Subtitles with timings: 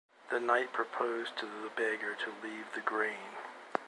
[0.31, 3.37] The knight proposed to the beggar to leave the grain.